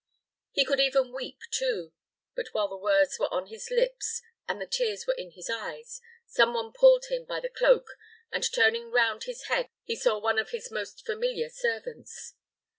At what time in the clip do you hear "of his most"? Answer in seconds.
10.39-11.05